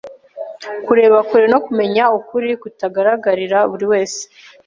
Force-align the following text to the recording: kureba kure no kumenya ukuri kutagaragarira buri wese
kureba 0.85 1.17
kure 1.29 1.45
no 1.53 1.59
kumenya 1.65 2.03
ukuri 2.17 2.49
kutagaragarira 2.61 3.59
buri 3.71 3.85
wese 3.91 4.21